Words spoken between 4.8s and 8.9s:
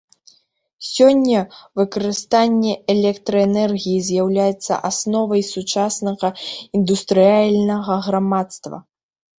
асновай сучаснага індустрыяльнага грамадства.